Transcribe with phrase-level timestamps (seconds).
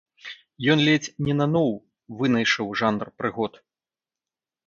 [0.73, 1.67] Ён ледзь не наноў
[2.21, 3.53] вынайшаў жанр прыгод.